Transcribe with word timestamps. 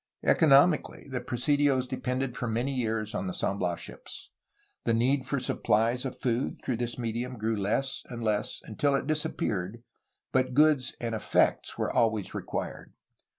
Economically 0.23 1.07
the 1.11 1.21
presidios 1.21 1.85
depended 1.85 2.35
for 2.35 2.47
many 2.47 2.73
years 2.73 3.13
on 3.13 3.27
the 3.27 3.35
San 3.35 3.59
Bias 3.59 3.79
ships. 3.81 4.31
The 4.83 4.95
need 4.95 5.27
for 5.27 5.37
supplies 5.39 6.05
of 6.05 6.19
food 6.19 6.59
through 6.65 6.77
this 6.77 6.97
medium 6.97 7.37
grew 7.37 7.55
less 7.55 8.01
and 8.09 8.23
less 8.23 8.61
until 8.63 8.95
it 8.95 9.05
disappeared, 9.05 9.83
but 10.31 10.55
goods 10.55 10.95
and 10.99 11.13
effects 11.13 11.77
were 11.77 11.91
always 11.93 12.33
required. 12.33 12.93